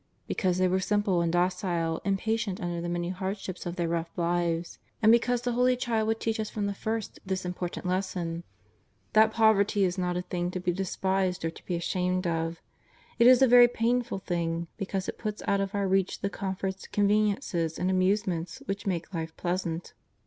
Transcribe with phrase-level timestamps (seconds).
[0.25, 4.09] Because they were simple and docile, and patient under the many hardships of their rough
[4.17, 4.79] lives.
[4.99, 8.43] And because the Holy Child would teach us from the first this important lesson—
[9.13, 12.63] that pov erty is not a thing to be despised or to be ashamed of.
[13.19, 16.87] It is a very painful thing, because it puts out of our reach the comforts,
[16.87, 19.93] conveniences and amusements which make life pleasant.